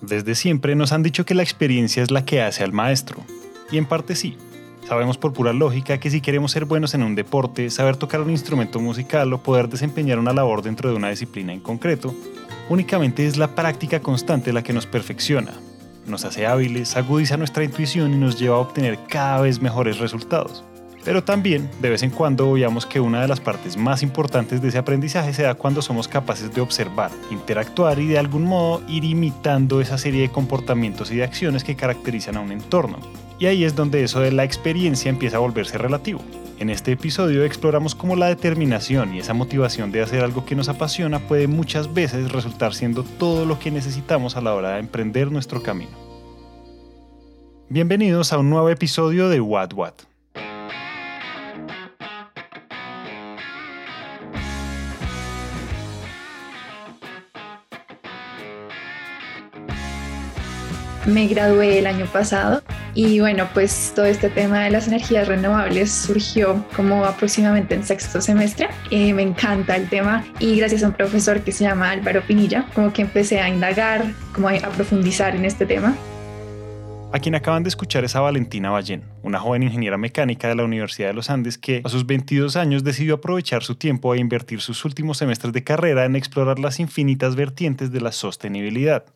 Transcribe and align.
Desde 0.00 0.34
siempre 0.34 0.74
nos 0.74 0.92
han 0.92 1.02
dicho 1.02 1.24
que 1.24 1.34
la 1.34 1.42
experiencia 1.42 2.02
es 2.02 2.10
la 2.10 2.24
que 2.24 2.40
hace 2.42 2.64
al 2.64 2.72
maestro. 2.72 3.22
Y 3.70 3.78
en 3.78 3.86
parte 3.86 4.16
sí. 4.16 4.36
Sabemos 4.88 5.18
por 5.18 5.32
pura 5.32 5.52
lógica 5.52 5.98
que 6.00 6.10
si 6.10 6.20
queremos 6.20 6.50
ser 6.50 6.64
buenos 6.64 6.94
en 6.94 7.02
un 7.02 7.14
deporte, 7.14 7.70
saber 7.70 7.96
tocar 7.96 8.20
un 8.20 8.30
instrumento 8.30 8.80
musical 8.80 9.32
o 9.32 9.42
poder 9.42 9.68
desempeñar 9.68 10.18
una 10.18 10.32
labor 10.32 10.62
dentro 10.62 10.90
de 10.90 10.96
una 10.96 11.10
disciplina 11.10 11.52
en 11.52 11.60
concreto, 11.60 12.14
únicamente 12.68 13.26
es 13.26 13.36
la 13.36 13.54
práctica 13.54 14.00
constante 14.00 14.52
la 14.52 14.64
que 14.64 14.72
nos 14.72 14.86
perfecciona, 14.86 15.52
nos 16.06 16.24
hace 16.24 16.46
hábiles, 16.46 16.96
agudiza 16.96 17.36
nuestra 17.36 17.62
intuición 17.62 18.12
y 18.12 18.16
nos 18.16 18.38
lleva 18.38 18.56
a 18.56 18.60
obtener 18.60 18.98
cada 19.08 19.42
vez 19.42 19.60
mejores 19.60 19.98
resultados. 19.98 20.64
Pero 21.04 21.24
también, 21.24 21.70
de 21.80 21.88
vez 21.88 22.02
en 22.02 22.10
cuando, 22.10 22.52
veamos 22.52 22.84
que 22.84 23.00
una 23.00 23.22
de 23.22 23.28
las 23.28 23.40
partes 23.40 23.76
más 23.76 24.02
importantes 24.02 24.60
de 24.60 24.68
ese 24.68 24.78
aprendizaje 24.78 25.32
se 25.32 25.44
da 25.44 25.54
cuando 25.54 25.80
somos 25.80 26.08
capaces 26.08 26.54
de 26.54 26.60
observar, 26.60 27.10
interactuar 27.30 27.98
y 27.98 28.06
de 28.06 28.18
algún 28.18 28.44
modo 28.44 28.82
ir 28.86 29.04
imitando 29.04 29.80
esa 29.80 29.96
serie 29.96 30.22
de 30.22 30.30
comportamientos 30.30 31.10
y 31.10 31.16
de 31.16 31.24
acciones 31.24 31.64
que 31.64 31.74
caracterizan 31.74 32.36
a 32.36 32.40
un 32.40 32.52
entorno. 32.52 32.98
Y 33.38 33.46
ahí 33.46 33.64
es 33.64 33.74
donde 33.74 34.04
eso 34.04 34.20
de 34.20 34.32
la 34.32 34.44
experiencia 34.44 35.08
empieza 35.08 35.38
a 35.38 35.40
volverse 35.40 35.78
relativo. 35.78 36.20
En 36.58 36.68
este 36.68 36.92
episodio 36.92 37.44
exploramos 37.44 37.94
cómo 37.94 38.14
la 38.14 38.26
determinación 38.26 39.14
y 39.14 39.20
esa 39.20 39.32
motivación 39.32 39.92
de 39.92 40.02
hacer 40.02 40.22
algo 40.22 40.44
que 40.44 40.54
nos 40.54 40.68
apasiona 40.68 41.18
puede 41.20 41.46
muchas 41.46 41.94
veces 41.94 42.30
resultar 42.30 42.74
siendo 42.74 43.02
todo 43.02 43.46
lo 43.46 43.58
que 43.58 43.70
necesitamos 43.70 44.36
a 44.36 44.42
la 44.42 44.54
hora 44.54 44.72
de 44.72 44.80
emprender 44.80 45.32
nuestro 45.32 45.62
camino. 45.62 45.92
Bienvenidos 47.70 48.34
a 48.34 48.38
un 48.38 48.50
nuevo 48.50 48.68
episodio 48.68 49.30
de 49.30 49.40
What 49.40 49.72
What 49.72 50.09
Me 61.06 61.26
gradué 61.28 61.78
el 61.78 61.86
año 61.86 62.06
pasado 62.06 62.62
y 62.94 63.20
bueno, 63.20 63.48
pues 63.54 63.92
todo 63.94 64.04
este 64.04 64.28
tema 64.28 64.64
de 64.64 64.70
las 64.70 64.86
energías 64.86 65.28
renovables 65.28 65.90
surgió 65.90 66.64
como 66.76 67.04
aproximadamente 67.04 67.74
en 67.74 67.84
sexto 67.84 68.20
semestre. 68.20 68.68
Eh, 68.90 69.14
me 69.14 69.22
encanta 69.22 69.76
el 69.76 69.88
tema 69.88 70.24
y 70.38 70.56
gracias 70.56 70.82
a 70.82 70.88
un 70.88 70.92
profesor 70.92 71.40
que 71.40 71.52
se 71.52 71.64
llama 71.64 71.90
Álvaro 71.90 72.22
Pinilla, 72.22 72.66
como 72.74 72.92
que 72.92 73.02
empecé 73.02 73.40
a 73.40 73.48
indagar, 73.48 74.04
como 74.34 74.48
a 74.48 74.58
profundizar 74.76 75.34
en 75.34 75.46
este 75.46 75.64
tema. 75.64 75.96
A 77.12 77.18
quien 77.18 77.34
acaban 77.34 77.64
de 77.64 77.70
escuchar 77.70 78.04
es 78.04 78.14
a 78.14 78.20
Valentina 78.20 78.70
Ballén, 78.70 79.02
una 79.22 79.40
joven 79.40 79.64
ingeniera 79.64 79.98
mecánica 79.98 80.46
de 80.46 80.54
la 80.54 80.62
Universidad 80.62 81.08
de 81.08 81.14
los 81.14 81.28
Andes 81.28 81.58
que 81.58 81.82
a 81.84 81.88
sus 81.88 82.06
22 82.06 82.54
años 82.54 82.84
decidió 82.84 83.14
aprovechar 83.16 83.64
su 83.64 83.74
tiempo 83.74 84.14
e 84.14 84.18
invertir 84.18 84.60
sus 84.60 84.84
últimos 84.84 85.18
semestres 85.18 85.52
de 85.52 85.64
carrera 85.64 86.04
en 86.04 86.14
explorar 86.14 86.60
las 86.60 86.78
infinitas 86.78 87.34
vertientes 87.34 87.90
de 87.90 88.00
la 88.00 88.12
sostenibilidad. 88.12 89.06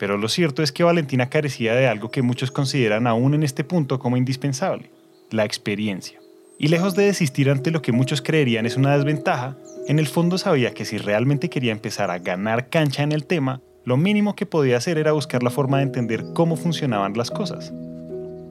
Pero 0.00 0.16
lo 0.16 0.28
cierto 0.28 0.62
es 0.62 0.72
que 0.72 0.82
Valentina 0.82 1.28
carecía 1.28 1.74
de 1.74 1.86
algo 1.86 2.10
que 2.10 2.22
muchos 2.22 2.50
consideran 2.50 3.06
aún 3.06 3.34
en 3.34 3.42
este 3.42 3.64
punto 3.64 3.98
como 3.98 4.16
indispensable, 4.16 4.90
la 5.30 5.44
experiencia. 5.44 6.18
Y 6.58 6.68
lejos 6.68 6.94
de 6.94 7.04
desistir 7.04 7.50
ante 7.50 7.70
lo 7.70 7.82
que 7.82 7.92
muchos 7.92 8.22
creerían 8.22 8.64
es 8.64 8.78
una 8.78 8.96
desventaja, 8.96 9.58
en 9.88 9.98
el 9.98 10.06
fondo 10.06 10.38
sabía 10.38 10.72
que 10.72 10.86
si 10.86 10.96
realmente 10.96 11.50
quería 11.50 11.72
empezar 11.72 12.10
a 12.10 12.18
ganar 12.18 12.70
cancha 12.70 13.02
en 13.02 13.12
el 13.12 13.26
tema, 13.26 13.60
lo 13.84 13.98
mínimo 13.98 14.34
que 14.34 14.46
podía 14.46 14.78
hacer 14.78 14.96
era 14.96 15.12
buscar 15.12 15.42
la 15.42 15.50
forma 15.50 15.76
de 15.76 15.82
entender 15.82 16.24
cómo 16.34 16.56
funcionaban 16.56 17.12
las 17.14 17.30
cosas 17.30 17.72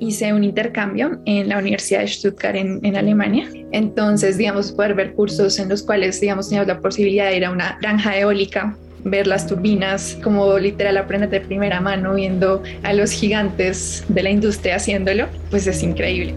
hice 0.02 0.32
un 0.32 0.46
intercambio 0.46 1.20
en 1.26 1.50
la 1.50 1.58
Universidad 1.58 2.00
de 2.00 2.08
Stuttgart 2.08 2.56
en, 2.56 2.96
Alemania. 2.96 3.50
Entonces, 3.74 4.38
digamos, 4.38 4.72
poder 4.72 4.94
ver 4.94 5.14
cursos 5.14 5.60
en 5.60 5.68
los 5.68 5.84
cuales, 5.84 6.22
digamos, 6.22 6.48
teníamos 6.48 6.70
la 6.70 6.80
posibilidad 6.80 7.30
de 7.30 7.36
ir 7.36 7.44
a 7.44 7.52
una 7.52 7.78
granja 7.82 8.18
eólica 8.18 8.78
ver 9.04 9.28
las 9.28 9.48
turbinas, 9.48 10.18
como 10.24 10.58
literal 10.58 10.98
aprendes 10.98 11.32
de 11.32 11.42
primera 11.42 11.82
mano 11.82 12.16
viendo 12.16 12.64
a 12.84 12.94
los 12.94 13.12
gigantes 13.12 14.04
de 14.08 14.24
la 14.24 14.30
industria 14.30 14.76
haciéndolo, 14.76 15.28
pues 15.50 15.68
es 15.68 15.84
increíble. 15.84 16.34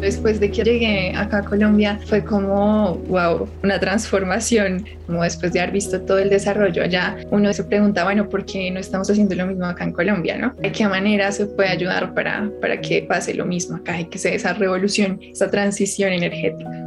Después 0.00 0.40
de 0.40 0.50
que 0.50 0.62
llegué 0.62 1.12
acá 1.16 1.38
a 1.38 1.42
Colombia 1.42 1.98
fue 2.06 2.22
como, 2.22 2.96
wow, 3.08 3.48
una 3.62 3.80
transformación, 3.80 4.84
como 5.06 5.22
después 5.22 5.52
de 5.52 5.60
haber 5.60 5.72
visto 5.72 6.00
todo 6.02 6.18
el 6.18 6.28
desarrollo 6.28 6.82
allá, 6.82 7.16
uno 7.30 7.52
se 7.52 7.64
pregunta, 7.64 8.04
bueno, 8.04 8.28
¿por 8.28 8.44
qué 8.44 8.70
no 8.70 8.78
estamos 8.78 9.10
haciendo 9.10 9.34
lo 9.34 9.46
mismo 9.46 9.64
acá 9.64 9.84
en 9.84 9.92
Colombia? 9.92 10.36
¿no? 10.36 10.52
¿De 10.58 10.70
qué 10.70 10.86
manera 10.86 11.32
se 11.32 11.46
puede 11.46 11.70
ayudar 11.70 12.12
para, 12.14 12.50
para 12.60 12.80
que 12.80 13.02
pase 13.02 13.32
lo 13.34 13.46
mismo 13.46 13.76
acá 13.76 13.98
y 14.00 14.04
que 14.04 14.18
se 14.18 14.30
dé 14.30 14.36
esa 14.36 14.52
revolución, 14.52 15.18
esa 15.32 15.50
transición 15.50 16.12
energética? 16.12 16.85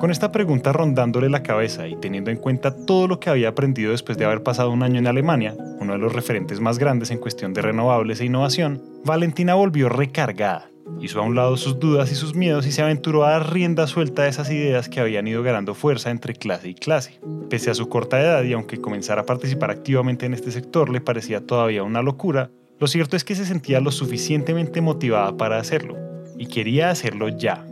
Con 0.00 0.10
esta 0.10 0.32
pregunta 0.32 0.72
rondándole 0.72 1.28
la 1.28 1.42
cabeza 1.42 1.86
y 1.86 1.94
teniendo 1.94 2.30
en 2.30 2.38
cuenta 2.38 2.74
todo 2.74 3.06
lo 3.06 3.20
que 3.20 3.28
había 3.28 3.50
aprendido 3.50 3.90
después 3.90 4.16
de 4.16 4.24
haber 4.24 4.42
pasado 4.42 4.70
un 4.70 4.82
año 4.82 4.98
en 4.98 5.06
Alemania, 5.06 5.54
uno 5.78 5.92
de 5.92 5.98
los 5.98 6.14
referentes 6.14 6.58
más 6.58 6.78
grandes 6.78 7.10
en 7.10 7.18
cuestión 7.18 7.52
de 7.52 7.60
renovables 7.60 8.18
e 8.18 8.24
innovación, 8.24 8.82
Valentina 9.04 9.56
volvió 9.56 9.90
recargada. 9.90 10.70
Hizo 11.02 11.20
a 11.20 11.22
un 11.22 11.34
lado 11.34 11.58
sus 11.58 11.78
dudas 11.78 12.10
y 12.10 12.14
sus 12.14 12.34
miedos 12.34 12.66
y 12.66 12.72
se 12.72 12.80
aventuró 12.80 13.26
a 13.26 13.32
dar 13.32 13.52
rienda 13.52 13.86
suelta 13.86 14.22
a 14.22 14.28
esas 14.28 14.50
ideas 14.50 14.88
que 14.88 15.00
habían 15.00 15.28
ido 15.28 15.42
ganando 15.42 15.74
fuerza 15.74 16.10
entre 16.10 16.32
clase 16.32 16.70
y 16.70 16.74
clase. 16.74 17.20
Pese 17.50 17.70
a 17.70 17.74
su 17.74 17.90
corta 17.90 18.22
edad 18.22 18.42
y 18.44 18.54
aunque 18.54 18.80
comenzar 18.80 19.18
a 19.18 19.26
participar 19.26 19.70
activamente 19.70 20.24
en 20.24 20.32
este 20.32 20.50
sector 20.50 20.88
le 20.88 21.02
parecía 21.02 21.44
todavía 21.44 21.82
una 21.82 22.00
locura, 22.00 22.50
lo 22.78 22.86
cierto 22.86 23.16
es 23.16 23.24
que 23.24 23.34
se 23.34 23.44
sentía 23.44 23.80
lo 23.80 23.90
suficientemente 23.90 24.80
motivada 24.80 25.36
para 25.36 25.58
hacerlo 25.58 25.98
y 26.38 26.46
quería 26.46 26.88
hacerlo 26.88 27.28
ya, 27.28 27.66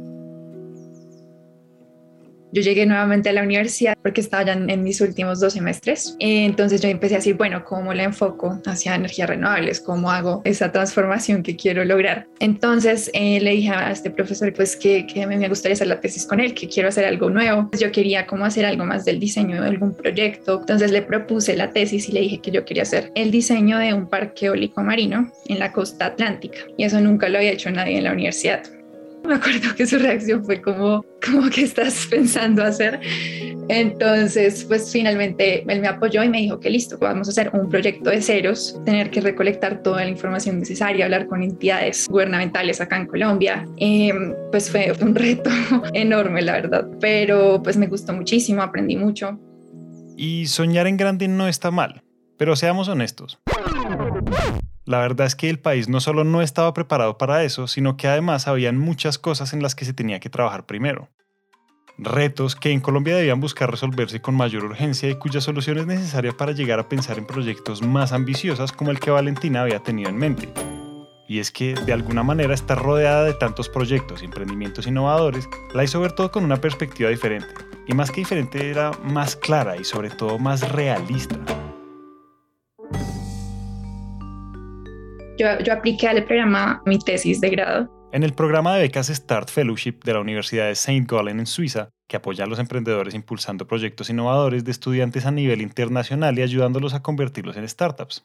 yo 2.52 2.62
llegué 2.62 2.86
nuevamente 2.86 3.28
a 3.28 3.32
la 3.32 3.42
universidad 3.42 3.94
porque 4.02 4.20
estaba 4.20 4.44
ya 4.44 4.52
en, 4.52 4.82
mis 4.82 5.00
últimos 5.00 5.40
dos 5.40 5.52
semestres. 5.52 6.16
Entonces 6.18 6.80
yo 6.80 6.88
empecé 6.88 7.14
a 7.14 7.18
decir, 7.18 7.36
bueno, 7.36 7.64
¿cómo 7.64 7.92
la 7.94 8.04
enfoco 8.04 8.60
hacia 8.66 8.94
energías 8.94 9.28
renovables? 9.28 9.80
¿Cómo 9.80 10.10
hago 10.10 10.42
esa 10.44 10.72
transformación 10.72 11.42
que 11.42 11.56
quiero 11.56 11.84
lograr? 11.84 12.26
Entonces 12.40 13.10
eh, 13.12 13.40
le 13.40 13.50
dije 13.52 13.70
a 13.70 13.90
este 13.90 14.10
profesor 14.10 14.52
pues 14.52 14.76
que, 14.76 15.06
que 15.06 15.26
me 15.26 15.48
gustaría 15.48 15.74
hacer 15.74 15.88
la 15.88 16.00
tesis 16.00 16.26
con 16.26 16.40
él, 16.40 16.54
que 16.54 16.68
quiero 16.68 16.88
hacer 16.88 17.04
algo 17.04 17.30
nuevo. 17.30 17.68
Yo 17.78 17.92
quería 17.92 18.26
como 18.26 18.44
hacer 18.44 18.64
algo 18.64 18.84
más 18.84 19.04
del 19.04 19.20
diseño 19.20 19.60
de 19.60 19.68
algún 19.68 19.94
proyecto. 19.94 20.60
Entonces 20.60 20.90
le 20.90 21.02
propuse 21.02 21.56
la 21.56 21.70
tesis 21.70 22.08
y 22.08 22.12
le 22.12 22.20
dije 22.20 22.40
que 22.40 22.50
yo 22.50 22.64
quería 22.64 22.82
hacer 22.82 23.12
el 23.14 23.30
diseño 23.30 23.78
de 23.78 23.92
un 23.92 24.08
parque 24.08 24.46
eólico 24.46 24.82
marino 24.82 25.30
en 25.46 25.58
la 25.58 25.72
costa 25.72 26.06
atlántica. 26.06 26.58
Y 26.76 26.84
eso 26.84 27.00
nunca 27.00 27.28
lo 27.28 27.38
había 27.38 27.52
hecho 27.52 27.70
nadie 27.70 27.98
en 27.98 28.04
la 28.04 28.12
universidad. 28.12 28.62
Me 29.28 29.34
acuerdo 29.34 29.74
que 29.76 29.86
su 29.86 29.98
reacción 29.98 30.42
fue 30.42 30.62
como, 30.62 31.04
como 31.24 31.50
que 31.50 31.64
estás 31.64 32.06
pensando 32.10 32.62
hacer. 32.64 32.98
Entonces, 33.68 34.64
pues 34.64 34.90
finalmente 34.90 35.64
él 35.70 35.80
me 35.80 35.88
apoyó 35.88 36.22
y 36.22 36.30
me 36.30 36.38
dijo 36.38 36.58
que 36.58 36.70
listo, 36.70 36.96
vamos 36.98 37.28
a 37.28 37.32
hacer 37.32 37.50
un 37.52 37.68
proyecto 37.68 38.08
de 38.08 38.22
ceros, 38.22 38.80
tener 38.86 39.10
que 39.10 39.20
recolectar 39.20 39.82
toda 39.82 40.02
la 40.02 40.08
información 40.08 40.58
necesaria, 40.60 41.04
hablar 41.04 41.26
con 41.26 41.42
entidades 41.42 42.06
gubernamentales 42.08 42.80
acá 42.80 42.96
en 42.96 43.06
Colombia. 43.06 43.68
Em, 43.76 44.34
pues 44.50 44.70
fue 44.70 44.94
un 44.98 45.14
reto 45.14 45.50
enorme, 45.92 46.40
la 46.40 46.52
verdad, 46.52 46.88
pero 46.98 47.62
pues 47.62 47.76
me 47.76 47.86
gustó 47.86 48.14
muchísimo, 48.14 48.62
aprendí 48.62 48.96
mucho. 48.96 49.38
Y 50.16 50.46
soñar 50.46 50.86
en 50.86 50.96
grande 50.96 51.28
no 51.28 51.48
está 51.48 51.70
mal, 51.70 52.02
pero 52.38 52.56
seamos 52.56 52.88
honestos. 52.88 53.38
La 54.88 55.00
verdad 55.00 55.26
es 55.26 55.36
que 55.36 55.50
el 55.50 55.58
país 55.58 55.90
no 55.90 56.00
solo 56.00 56.24
no 56.24 56.40
estaba 56.40 56.72
preparado 56.72 57.18
para 57.18 57.44
eso, 57.44 57.66
sino 57.66 57.98
que 57.98 58.08
además 58.08 58.48
habían 58.48 58.78
muchas 58.78 59.18
cosas 59.18 59.52
en 59.52 59.62
las 59.62 59.74
que 59.74 59.84
se 59.84 59.92
tenía 59.92 60.18
que 60.18 60.30
trabajar 60.30 60.64
primero. 60.64 61.10
Retos 61.98 62.56
que 62.56 62.70
en 62.70 62.80
Colombia 62.80 63.14
debían 63.14 63.38
buscar 63.38 63.70
resolverse 63.70 64.22
con 64.22 64.34
mayor 64.34 64.64
urgencia 64.64 65.10
y 65.10 65.16
cuya 65.16 65.42
solución 65.42 65.76
es 65.76 65.86
necesaria 65.86 66.34
para 66.34 66.52
llegar 66.52 66.78
a 66.78 66.88
pensar 66.88 67.18
en 67.18 67.26
proyectos 67.26 67.82
más 67.82 68.12
ambiciosos 68.12 68.72
como 68.72 68.90
el 68.90 68.98
que 68.98 69.10
Valentina 69.10 69.60
había 69.60 69.80
tenido 69.80 70.08
en 70.08 70.16
mente. 70.16 70.48
Y 71.28 71.38
es 71.38 71.50
que, 71.50 71.74
de 71.74 71.92
alguna 71.92 72.22
manera, 72.22 72.54
estar 72.54 72.82
rodeada 72.82 73.24
de 73.24 73.34
tantos 73.34 73.68
proyectos 73.68 74.22
y 74.22 74.24
emprendimientos 74.24 74.86
innovadores 74.86 75.50
la 75.74 75.84
hizo 75.84 76.00
ver 76.00 76.12
todo 76.12 76.32
con 76.32 76.46
una 76.46 76.62
perspectiva 76.62 77.10
diferente. 77.10 77.52
Y 77.86 77.92
más 77.92 78.10
que 78.10 78.22
diferente, 78.22 78.70
era 78.70 78.92
más 79.04 79.36
clara 79.36 79.76
y 79.76 79.84
sobre 79.84 80.08
todo 80.08 80.38
más 80.38 80.66
realista. 80.72 81.57
Yo, 85.38 85.46
yo 85.60 85.72
apliqué 85.72 86.08
al 86.08 86.24
programa 86.24 86.82
mi 86.84 86.98
tesis 86.98 87.40
de 87.40 87.50
grado. 87.50 87.88
En 88.12 88.24
el 88.24 88.32
programa 88.32 88.74
de 88.74 88.82
becas 88.82 89.06
Start 89.06 89.50
Fellowship 89.50 90.02
de 90.02 90.14
la 90.14 90.20
Universidad 90.20 90.66
de 90.66 90.72
St. 90.72 91.04
Gallen 91.06 91.38
en 91.38 91.46
Suiza, 91.46 91.90
que 92.08 92.16
apoya 92.16 92.44
a 92.44 92.46
los 92.48 92.58
emprendedores 92.58 93.14
impulsando 93.14 93.66
proyectos 93.66 94.10
innovadores 94.10 94.64
de 94.64 94.70
estudiantes 94.70 95.26
a 95.26 95.30
nivel 95.30 95.60
internacional 95.60 96.36
y 96.38 96.42
ayudándolos 96.42 96.94
a 96.94 97.02
convertirlos 97.02 97.56
en 97.56 97.68
startups. 97.68 98.24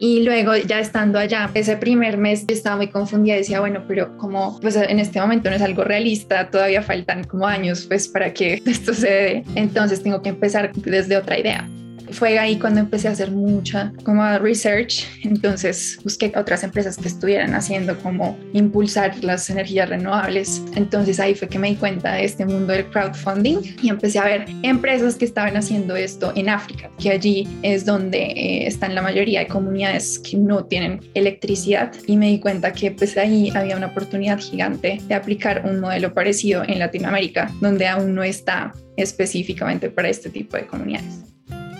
Y 0.00 0.24
luego 0.24 0.56
ya 0.56 0.80
estando 0.80 1.18
allá, 1.18 1.48
ese 1.54 1.76
primer 1.76 2.18
mes 2.18 2.44
estaba 2.48 2.76
muy 2.76 2.88
confundida, 2.88 3.36
decía, 3.36 3.60
bueno, 3.60 3.84
pero 3.86 4.18
como 4.18 4.60
pues 4.60 4.76
en 4.76 4.98
este 4.98 5.20
momento 5.20 5.48
no 5.48 5.56
es 5.56 5.62
algo 5.62 5.84
realista, 5.84 6.50
todavía 6.50 6.82
faltan 6.82 7.24
como 7.24 7.46
años 7.46 7.86
pues 7.86 8.08
para 8.08 8.34
que 8.34 8.60
esto 8.66 8.92
se 8.92 9.08
dé, 9.08 9.44
entonces 9.54 10.02
tengo 10.02 10.20
que 10.20 10.30
empezar 10.30 10.72
desde 10.74 11.16
otra 11.16 11.38
idea. 11.38 11.66
Fue 12.10 12.38
ahí 12.38 12.58
cuando 12.58 12.80
empecé 12.80 13.08
a 13.08 13.12
hacer 13.12 13.30
mucha 13.30 13.92
como 14.04 14.22
research, 14.38 15.06
entonces 15.22 15.98
busqué 16.02 16.32
otras 16.36 16.62
empresas 16.62 16.96
que 16.96 17.08
estuvieran 17.08 17.54
haciendo 17.54 17.98
como 17.98 18.38
impulsar 18.52 19.22
las 19.24 19.48
energías 19.50 19.88
renovables. 19.88 20.62
Entonces 20.74 21.20
ahí 21.20 21.34
fue 21.34 21.48
que 21.48 21.58
me 21.58 21.70
di 21.70 21.76
cuenta 21.76 22.14
de 22.14 22.24
este 22.24 22.44
mundo 22.44 22.72
del 22.72 22.86
crowdfunding 22.86 23.58
y 23.82 23.88
empecé 23.88 24.18
a 24.18 24.24
ver 24.24 24.46
empresas 24.62 25.16
que 25.16 25.24
estaban 25.24 25.56
haciendo 25.56 25.96
esto 25.96 26.32
en 26.36 26.48
África, 26.48 26.90
que 26.98 27.10
allí 27.10 27.48
es 27.62 27.84
donde 27.84 28.18
eh, 28.18 28.66
están 28.66 28.94
la 28.94 29.02
mayoría 29.02 29.40
de 29.40 29.46
comunidades 29.46 30.18
que 30.18 30.36
no 30.36 30.64
tienen 30.64 31.00
electricidad 31.14 31.92
y 32.06 32.16
me 32.16 32.28
di 32.28 32.40
cuenta 32.40 32.72
que 32.72 32.90
pues 32.90 33.16
ahí 33.16 33.50
había 33.54 33.76
una 33.76 33.86
oportunidad 33.86 34.38
gigante 34.38 35.00
de 35.06 35.14
aplicar 35.14 35.62
un 35.64 35.80
modelo 35.80 36.12
parecido 36.12 36.62
en 36.66 36.78
Latinoamérica, 36.78 37.50
donde 37.60 37.86
aún 37.86 38.14
no 38.14 38.22
está 38.22 38.72
específicamente 38.96 39.90
para 39.90 40.08
este 40.08 40.30
tipo 40.30 40.56
de 40.56 40.66
comunidades. 40.66 41.33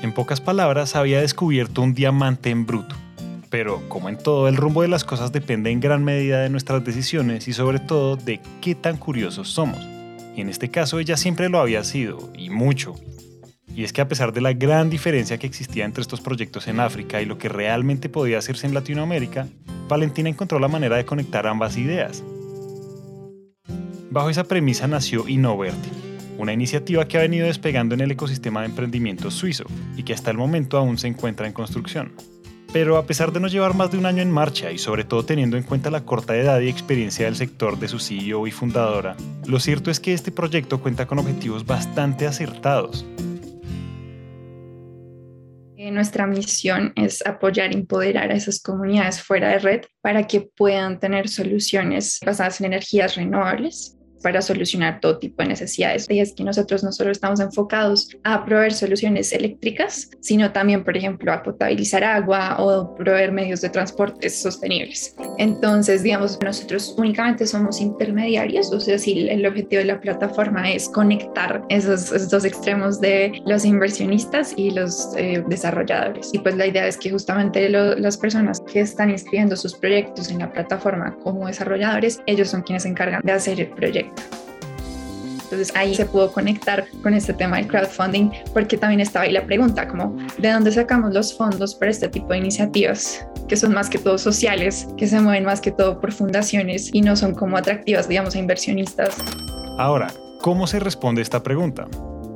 En 0.05 0.13
pocas 0.13 0.43
palabras, 0.43 0.97
había 0.97 1.23
descubierto 1.23 1.81
un 1.81 1.95
diamante 1.95 2.51
en 2.51 2.67
bruto. 2.67 2.95
Pero, 3.49 3.89
como 3.89 4.11
en 4.11 4.19
todo, 4.19 4.49
el 4.49 4.57
rumbo 4.57 4.83
de 4.83 4.89
las 4.89 5.03
cosas 5.03 5.33
depende 5.33 5.71
en 5.71 5.81
gran 5.81 6.05
medida 6.05 6.43
de 6.43 6.51
nuestras 6.51 6.85
decisiones 6.85 7.49
y 7.49 7.55
sobre 7.55 7.79
todo 7.79 8.17
de 8.17 8.39
qué 8.61 8.75
tan 8.75 8.99
curiosos 8.99 9.49
somos. 9.49 9.79
Y 10.37 10.43
en 10.43 10.51
este 10.51 10.71
caso 10.71 10.99
ella 10.99 11.17
siempre 11.17 11.49
lo 11.49 11.59
había 11.59 11.83
sido, 11.85 12.31
y 12.37 12.51
mucho. 12.51 12.97
Y 13.75 13.85
es 13.85 13.95
que 13.95 14.03
a 14.03 14.09
pesar 14.09 14.35
de 14.35 14.43
la 14.43 14.53
gran 14.53 14.91
diferencia 14.91 15.39
que 15.39 15.47
existía 15.47 15.87
entre 15.87 16.03
estos 16.03 16.21
proyectos 16.21 16.69
en 16.69 16.81
África 16.81 17.23
y 17.23 17.25
lo 17.25 17.39
que 17.39 17.49
realmente 17.49 18.11
podía 18.11 18.37
hacerse 18.37 18.67
en 18.67 18.75
Latinoamérica, 18.75 19.49
Valentina 19.89 20.29
encontró 20.29 20.59
la 20.59 20.69
manera 20.69 20.99
de 20.99 21.07
conectar 21.07 21.47
ambas 21.47 21.79
ideas. 21.79 22.23
Bajo 24.11 24.29
esa 24.29 24.45
premisa 24.45 24.87
nació 24.87 25.27
Innoverti, 25.27 25.89
una 26.39 26.53
iniciativa 26.53 27.07
que 27.07 27.19
ha 27.19 27.23
venido 27.23 27.47
despegando 27.47 27.95
en 27.95 28.01
el 28.01 28.11
ecosistema 28.11 28.61
de 28.61 28.67
emprendimiento 28.67 29.31
suizo 29.31 29.65
y 29.97 30.03
que 30.03 30.15
hasta 30.15 30.31
el 30.31 30.37
momento 30.37 30.79
aún 30.79 30.99
se 30.99 31.09
encuentra 31.09 31.47
en 31.47 31.53
construcción. 31.53 32.13
Pero 32.73 32.97
a 32.97 33.07
pesar 33.07 33.33
de 33.33 33.39
no 33.39 33.47
llevar 33.47 33.75
más 33.75 33.93
de 33.93 33.99
un 33.99 34.07
año 34.07 34.21
en 34.21 34.33
marcha 34.33 34.73
y 34.73 34.79
sobre 34.79 35.05
todo 35.05 35.25
teniendo 35.25 35.57
en 35.57 35.63
cuenta 35.63 35.91
la 35.91 36.05
corta 36.05 36.37
edad 36.37 36.61
y 36.61 36.69
experiencia 36.69 37.27
del 37.27 37.37
sector 37.37 37.79
de 37.79 37.87
su 37.87 38.01
CEO 38.01 38.49
y 38.49 38.51
fundadora, 38.51 39.17
lo 39.47 39.61
cierto 39.61 39.93
es 39.93 40.01
que 40.01 40.13
este 40.13 40.33
proyecto 40.33 40.81
cuenta 40.83 41.07
con 41.07 41.21
objetivos 41.21 41.65
bastante 41.65 42.27
acertados. 42.27 43.07
Eh, 45.77 45.91
nuestra 45.91 46.27
misión 46.27 46.93
es 46.97 47.25
apoyar 47.27 47.71
y 47.71 47.75
empoderar 47.75 48.33
a 48.33 48.35
esas 48.35 48.61
comunidades 48.61 49.23
fuera 49.23 49.51
de 49.51 49.59
red 49.59 49.81
para 50.01 50.27
que 50.27 50.41
puedan 50.41 50.99
tener 50.99 51.29
soluciones 51.29 52.19
basadas 52.25 52.59
en 52.61 52.67
energías 52.67 53.15
renovables 53.15 53.94
para 54.23 54.41
solucionar 54.43 55.01
todo 55.01 55.19
tipo 55.19 55.43
de 55.43 55.51
necesidades. 55.51 56.07
Y 56.09 56.21
es 56.21 56.33
que 56.33 56.45
nosotros 56.45 56.83
no 56.83 56.93
solo 56.93 57.11
estamos 57.11 57.41
enfocados 57.41 58.09
a 58.25 58.45
proveer 58.45 58.73
soluciones 58.73 59.33
eléctricas, 59.33 60.11
sino 60.21 60.51
también, 60.53 60.85
por 60.85 60.97
ejemplo, 60.97 61.33
a 61.33 61.43
potabilizar 61.43 62.05
agua 62.05 62.57
o 62.59 62.95
proveer 62.95 63.33
medios 63.33 63.61
de 63.61 63.69
transporte 63.69 64.31
sostenibles. 64.31 65.15
Entonces, 65.39 66.03
digamos, 66.03 66.39
nosotros 66.43 66.95
únicamente 66.97 67.47
somos 67.47 67.81
intermediarios, 67.81 68.73
o 68.73 68.81
sea, 68.81 68.99
si 68.99 69.29
el 69.29 69.45
objetivo 69.47 69.81
de 69.81 69.87
la 69.87 70.01
plataforma 70.01 70.71
es 70.71 70.89
conectar 70.89 71.63
esos, 71.69 72.31
dos 72.31 72.45
extremos 72.45 73.01
de 73.01 73.43
los 73.47 73.65
inversionistas 73.65 74.55
y 74.57 74.71
los 74.71 75.11
eh, 75.17 75.43
desarrolladores. 75.49 76.31
Y 76.33 76.39
pues 76.39 76.57
la 76.57 76.67
idea 76.67 76.87
es 76.87 76.97
que 76.97 77.11
justamente 77.11 77.69
las 77.69 78.17
personas 78.17 78.61
que 78.61 78.81
están 78.81 79.11
inscribiendo 79.11 79.57
sus 79.57 79.75
proyectos 79.75 80.31
en 80.31 80.39
la 80.39 80.53
plataforma 80.53 81.17
como 81.23 81.47
desarrolladores, 81.47 82.21
ellos 82.27 82.49
son 82.49 82.63
quienes 82.63 82.85
se 82.85 82.89
encargan 82.89 83.23
de 83.23 83.33
hacer 83.33 83.61
el 83.61 83.69
proyecto. 83.71 84.04
Entonces 85.45 85.73
ahí 85.77 85.95
se 85.95 86.07
pudo 86.07 86.33
conectar 86.33 86.87
con 87.03 87.15
este 87.15 87.33
tema 87.33 87.59
del 87.59 87.69
crowdfunding 87.69 88.31
porque 88.53 88.77
también 88.77 89.01
estaba 89.01 89.27
ahí 89.27 89.33
la 89.33 89.45
pregunta 89.45 89.87
como 89.87 90.17
¿de 90.39 90.51
dónde 90.51 90.73
sacamos 90.73 91.13
los 91.13 91.37
fondos 91.37 91.75
para 91.75 91.91
este 91.91 92.09
tipo 92.09 92.29
de 92.29 92.39
iniciativas? 92.39 93.25
que 93.49 93.57
son 93.57 93.73
más 93.75 93.91
que 93.91 93.99
todo 93.99 94.19
sociales, 94.19 94.89
que 94.97 95.07
se 95.07 95.21
mueven 95.21 95.45
más 95.45 95.61
que 95.61 95.71
todo 95.71 96.01
por 96.01 96.13
fundaciones 96.13 96.91
y 96.93 97.03
no 97.03 97.17
son 97.17 97.35
como 97.35 97.57
atractivas, 97.57 98.09
digamos, 98.09 98.35
a 98.35 98.39
inversionistas. 98.39 99.17
Ahora, 99.79 100.13
¿cómo 100.41 100.67
se 100.67 100.81
responde 100.81 101.23
esta 101.23 101.43
pregunta? 101.43 101.87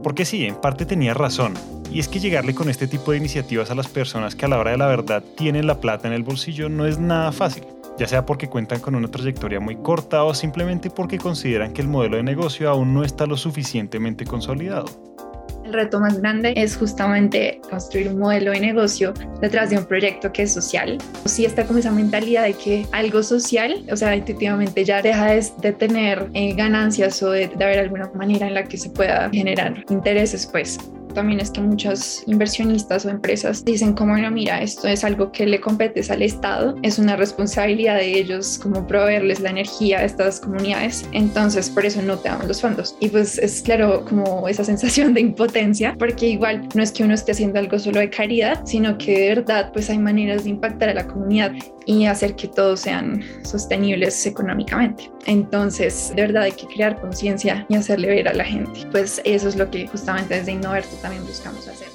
Porque 0.02 0.24
sí, 0.24 0.44
en 0.44 0.54
parte 0.56 0.86
tenía 0.86 1.14
razón, 1.14 1.54
y 1.90 2.00
es 2.00 2.08
que 2.08 2.20
llegarle 2.20 2.54
con 2.54 2.68
este 2.68 2.86
tipo 2.86 3.12
de 3.12 3.18
iniciativas 3.18 3.70
a 3.70 3.74
las 3.74 3.88
personas 3.88 4.34
que 4.34 4.44
a 4.44 4.48
la 4.48 4.58
hora 4.58 4.72
de 4.72 4.78
la 4.78 4.86
verdad 4.86 5.22
tienen 5.36 5.66
la 5.66 5.80
plata 5.80 6.06
en 6.06 6.14
el 6.14 6.22
bolsillo 6.22 6.68
no 6.68 6.86
es 6.86 6.98
nada 6.98 7.32
fácil 7.32 7.64
ya 7.98 8.06
sea 8.06 8.24
porque 8.24 8.48
cuentan 8.48 8.80
con 8.80 8.94
una 8.94 9.08
trayectoria 9.08 9.60
muy 9.60 9.76
corta 9.76 10.24
o 10.24 10.32
simplemente 10.34 10.88
porque 10.90 11.18
consideran 11.18 11.72
que 11.72 11.82
el 11.82 11.88
modelo 11.88 12.16
de 12.16 12.22
negocio 12.22 12.70
aún 12.70 12.94
no 12.94 13.04
está 13.04 13.26
lo 13.26 13.36
suficientemente 13.36 14.24
consolidado. 14.24 14.86
El 15.64 15.74
reto 15.74 16.00
más 16.00 16.18
grande 16.18 16.54
es 16.56 16.78
justamente 16.78 17.60
construir 17.68 18.08
un 18.08 18.18
modelo 18.18 18.52
de 18.52 18.60
negocio 18.60 19.12
detrás 19.42 19.68
de 19.68 19.76
un 19.76 19.84
proyecto 19.84 20.32
que 20.32 20.44
es 20.44 20.54
social. 20.54 20.96
Si 21.26 21.44
está 21.44 21.66
con 21.66 21.76
esa 21.76 21.90
mentalidad 21.90 22.44
de 22.44 22.54
que 22.54 22.86
algo 22.92 23.22
social, 23.22 23.84
o 23.92 23.96
sea, 23.96 24.16
intuitivamente 24.16 24.82
ya 24.86 25.02
deja 25.02 25.26
de, 25.26 25.72
tener 25.72 26.30
eh, 26.32 26.54
ganancias 26.54 27.22
o 27.22 27.32
de, 27.32 27.48
de 27.48 27.64
haber 27.64 27.80
alguna 27.80 28.10
manera 28.14 28.46
en 28.46 28.54
la 28.54 28.64
que 28.64 28.78
se 28.78 28.88
pueda 28.88 29.28
generar 29.30 29.84
intereses, 29.90 30.46
pues 30.46 30.78
también 31.18 31.40
es 31.40 31.50
que 31.50 31.60
muchos 31.60 32.22
inversionistas 32.28 33.04
o 33.04 33.10
empresas 33.10 33.64
dicen 33.64 33.92
como, 33.92 34.16
no, 34.16 34.30
mira, 34.30 34.62
esto 34.62 34.86
es 34.86 35.02
algo 35.02 35.32
que 35.32 35.46
le 35.46 35.60
compete 35.60 36.00
al 36.12 36.22
Estado, 36.22 36.76
es 36.82 36.96
una 37.00 37.16
responsabilidad 37.16 37.96
de 37.96 38.20
ellos 38.20 38.56
como 38.62 38.86
proveerles 38.86 39.40
la 39.40 39.50
energía 39.50 39.98
a 39.98 40.04
estas 40.04 40.38
comunidades, 40.38 41.08
entonces 41.10 41.70
por 41.70 41.84
eso 41.84 42.00
no 42.02 42.16
te 42.18 42.28
damos 42.28 42.46
los 42.46 42.60
fondos. 42.60 42.94
Y 43.00 43.08
pues 43.08 43.36
es 43.38 43.62
claro 43.62 44.04
como 44.04 44.46
esa 44.48 44.62
sensación 44.62 45.12
de 45.12 45.22
impotencia, 45.22 45.96
porque 45.98 46.28
igual 46.28 46.68
no 46.76 46.84
es 46.84 46.92
que 46.92 47.02
uno 47.02 47.14
esté 47.14 47.32
haciendo 47.32 47.58
algo 47.58 47.80
solo 47.80 47.98
de 47.98 48.10
caridad, 48.10 48.64
sino 48.64 48.96
que 48.96 49.18
de 49.18 49.28
verdad 49.34 49.72
pues 49.72 49.90
hay 49.90 49.98
maneras 49.98 50.44
de 50.44 50.50
impactar 50.50 50.90
a 50.90 50.94
la 50.94 51.08
comunidad 51.08 51.50
y 51.88 52.04
hacer 52.04 52.36
que 52.36 52.48
todos 52.48 52.80
sean 52.80 53.24
sostenibles 53.42 54.26
económicamente. 54.26 55.10
Entonces, 55.24 56.12
de 56.14 56.20
verdad 56.20 56.42
hay 56.42 56.52
que 56.52 56.66
crear 56.66 57.00
conciencia 57.00 57.64
y 57.70 57.76
hacerle 57.76 58.08
ver 58.08 58.28
a 58.28 58.34
la 58.34 58.44
gente. 58.44 58.86
Pues 58.92 59.22
eso 59.24 59.48
es 59.48 59.56
lo 59.56 59.70
que 59.70 59.88
justamente 59.88 60.34
desde 60.34 60.52
Innoverto 60.52 60.94
también 61.00 61.24
buscamos 61.24 61.66
hacer. 61.66 61.88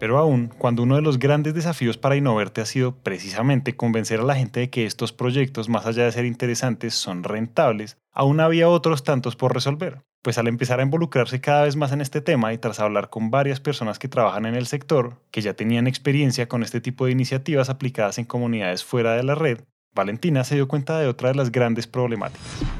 Pero 0.00 0.18
aún, 0.18 0.50
cuando 0.58 0.82
uno 0.82 0.96
de 0.96 1.02
los 1.02 1.20
grandes 1.20 1.54
desafíos 1.54 1.96
para 1.96 2.16
Innoverte 2.16 2.60
ha 2.60 2.66
sido 2.66 2.96
precisamente 2.96 3.76
convencer 3.76 4.18
a 4.18 4.24
la 4.24 4.34
gente 4.34 4.58
de 4.60 4.70
que 4.70 4.84
estos 4.84 5.12
proyectos, 5.12 5.68
más 5.68 5.86
allá 5.86 6.06
de 6.06 6.12
ser 6.12 6.24
interesantes, 6.24 6.94
son 6.94 7.22
rentables, 7.22 7.98
aún 8.10 8.40
había 8.40 8.68
otros 8.68 9.04
tantos 9.04 9.36
por 9.36 9.54
resolver 9.54 10.09
pues 10.22 10.38
al 10.38 10.48
empezar 10.48 10.80
a 10.80 10.82
involucrarse 10.82 11.40
cada 11.40 11.64
vez 11.64 11.76
más 11.76 11.92
en 11.92 12.00
este 12.00 12.20
tema 12.20 12.52
y 12.52 12.58
tras 12.58 12.80
hablar 12.80 13.10
con 13.10 13.30
varias 13.30 13.60
personas 13.60 13.98
que 13.98 14.08
trabajan 14.08 14.46
en 14.46 14.54
el 14.54 14.66
sector, 14.66 15.22
que 15.30 15.40
ya 15.40 15.54
tenían 15.54 15.86
experiencia 15.86 16.48
con 16.48 16.62
este 16.62 16.80
tipo 16.80 17.06
de 17.06 17.12
iniciativas 17.12 17.70
aplicadas 17.70 18.18
en 18.18 18.24
comunidades 18.24 18.84
fuera 18.84 19.14
de 19.14 19.22
la 19.22 19.34
red, 19.34 19.60
Valentina 19.94 20.44
se 20.44 20.54
dio 20.54 20.68
cuenta 20.68 20.98
de 20.98 21.08
otra 21.08 21.30
de 21.30 21.34
las 21.34 21.50
grandes 21.50 21.86
problemáticas. 21.86 22.79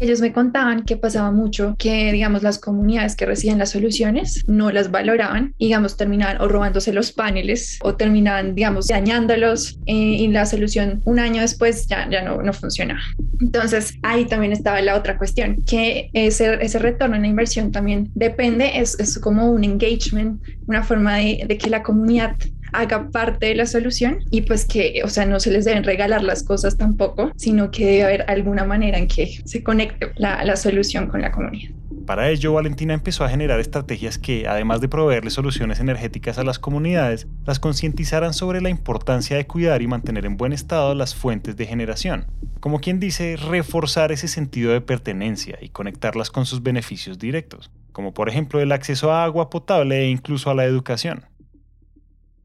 Ellos 0.00 0.20
me 0.20 0.32
contaban 0.32 0.84
que 0.84 0.96
pasaba 0.96 1.30
mucho 1.30 1.74
que, 1.78 2.12
digamos, 2.12 2.42
las 2.42 2.58
comunidades 2.58 3.16
que 3.16 3.26
reciben 3.26 3.58
las 3.58 3.70
soluciones 3.70 4.44
no 4.46 4.70
las 4.70 4.90
valoraban, 4.90 5.54
digamos, 5.58 5.96
terminaban 5.96 6.40
o 6.40 6.48
robándose 6.48 6.92
los 6.92 7.12
paneles 7.12 7.78
o 7.82 7.94
terminaban, 7.96 8.54
digamos, 8.54 8.86
dañándolos 8.86 9.78
eh, 9.86 9.94
y 9.94 10.28
la 10.28 10.46
solución 10.46 11.02
un 11.04 11.18
año 11.18 11.40
después 11.40 11.86
ya, 11.88 12.08
ya 12.10 12.22
no, 12.22 12.42
no 12.42 12.52
funcionaba. 12.52 13.00
Entonces, 13.40 13.94
ahí 14.02 14.24
también 14.26 14.52
estaba 14.52 14.80
la 14.80 14.96
otra 14.96 15.18
cuestión, 15.18 15.62
que 15.64 16.10
ese, 16.12 16.58
ese 16.60 16.78
retorno 16.78 17.16
en 17.16 17.22
la 17.22 17.28
inversión 17.28 17.72
también 17.72 18.10
depende, 18.14 18.78
es, 18.78 18.98
es 19.00 19.18
como 19.18 19.50
un 19.50 19.64
engagement, 19.64 20.40
una 20.66 20.82
forma 20.82 21.16
de, 21.16 21.44
de 21.46 21.58
que 21.58 21.70
la 21.70 21.82
comunidad 21.82 22.36
haga 22.72 23.10
parte 23.10 23.46
de 23.46 23.54
la 23.54 23.66
solución 23.66 24.18
y 24.30 24.42
pues 24.42 24.64
que, 24.64 25.00
o 25.04 25.08
sea, 25.08 25.26
no 25.26 25.40
se 25.40 25.50
les 25.50 25.64
deben 25.64 25.84
regalar 25.84 26.22
las 26.22 26.42
cosas 26.42 26.76
tampoco, 26.76 27.30
sino 27.36 27.70
que 27.70 27.86
debe 27.86 28.04
haber 28.04 28.24
alguna 28.28 28.64
manera 28.64 28.98
en 28.98 29.08
que 29.08 29.40
se 29.44 29.62
conecte 29.62 30.12
la, 30.16 30.44
la 30.44 30.56
solución 30.56 31.08
con 31.08 31.20
la 31.20 31.30
comunidad. 31.30 31.72
Para 32.08 32.30
ello, 32.30 32.54
Valentina 32.54 32.94
empezó 32.94 33.22
a 33.22 33.28
generar 33.28 33.60
estrategias 33.60 34.16
que, 34.16 34.48
además 34.48 34.80
de 34.80 34.88
proveerle 34.88 35.28
soluciones 35.28 35.78
energéticas 35.78 36.38
a 36.38 36.42
las 36.42 36.58
comunidades, 36.58 37.26
las 37.44 37.60
concientizaran 37.60 38.32
sobre 38.32 38.62
la 38.62 38.70
importancia 38.70 39.36
de 39.36 39.46
cuidar 39.46 39.82
y 39.82 39.86
mantener 39.86 40.24
en 40.24 40.38
buen 40.38 40.54
estado 40.54 40.94
las 40.94 41.14
fuentes 41.14 41.56
de 41.56 41.66
generación. 41.66 42.26
Como 42.60 42.80
quien 42.80 42.98
dice, 42.98 43.36
reforzar 43.36 44.10
ese 44.10 44.26
sentido 44.26 44.72
de 44.72 44.80
pertenencia 44.80 45.58
y 45.60 45.68
conectarlas 45.68 46.30
con 46.30 46.46
sus 46.46 46.62
beneficios 46.62 47.18
directos, 47.18 47.70
como 47.92 48.14
por 48.14 48.30
ejemplo 48.30 48.58
el 48.60 48.72
acceso 48.72 49.12
a 49.12 49.24
agua 49.24 49.50
potable 49.50 50.00
e 50.00 50.08
incluso 50.08 50.48
a 50.48 50.54
la 50.54 50.64
educación. 50.64 51.26